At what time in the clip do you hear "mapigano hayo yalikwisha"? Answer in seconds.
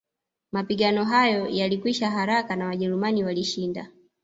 0.51-2.09